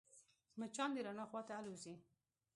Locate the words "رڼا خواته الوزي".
1.05-1.93